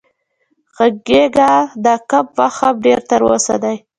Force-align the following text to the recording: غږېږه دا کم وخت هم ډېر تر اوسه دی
غږېږه 0.75 1.51
دا 1.85 1.95
کم 2.09 2.25
وخت 2.37 2.59
هم 2.65 2.75
ډېر 2.85 2.99
تر 3.09 3.21
اوسه 3.29 3.55
دی 3.63 3.75